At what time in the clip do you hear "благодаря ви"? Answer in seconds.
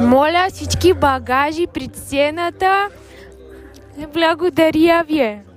4.14-5.51